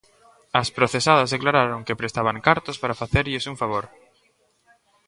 [0.61, 3.85] As procesadas declararon que prestaban cartos para facerlles un favor.